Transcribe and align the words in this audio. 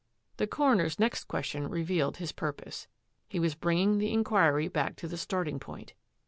The 0.37 0.47
coroner's 0.47 0.97
next 0.97 1.25
question 1.25 1.67
revealed 1.67 2.17
his 2.17 2.31
pur 2.31 2.53
pose. 2.53 2.87
He 3.29 3.39
was 3.39 3.53
bringing 3.53 3.99
the 3.99 4.11
inquiry 4.11 4.67
back 4.67 4.95
to 4.95 5.07
the 5.07 5.15
starting 5.15 5.59
point. 5.59 5.93